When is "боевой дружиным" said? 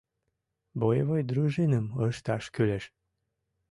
0.79-1.85